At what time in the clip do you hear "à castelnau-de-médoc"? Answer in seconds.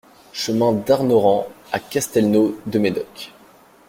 1.71-3.31